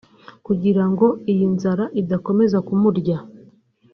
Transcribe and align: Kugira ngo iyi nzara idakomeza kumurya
Kugira 0.45 0.83
ngo 0.91 1.07
iyi 1.31 1.45
nzara 1.55 1.85
idakomeza 2.01 2.57
kumurya 2.67 3.17